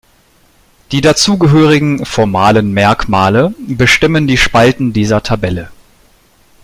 Die 0.91 0.99
dazugehörigen 1.01 2.07
"formalen 2.07 2.71
Merkmale" 2.73 3.53
bestimmen 3.59 4.25
die 4.25 4.35
Spalten 4.39 4.93
dieser 4.93 5.21
Tabelle. 5.21 5.69